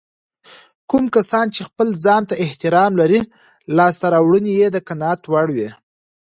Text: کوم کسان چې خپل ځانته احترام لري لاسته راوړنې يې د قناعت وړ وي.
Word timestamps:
کوم 0.89 1.05
کسان 1.15 1.45
چې 1.55 1.61
خپل 1.69 1.87
ځانته 2.05 2.33
احترام 2.45 2.91
لري 3.01 3.19
لاسته 3.77 4.05
راوړنې 4.13 4.51
يې 4.59 4.67
د 4.71 4.77
قناعت 4.87 5.21
وړ 5.31 5.47
وي. 5.55 5.69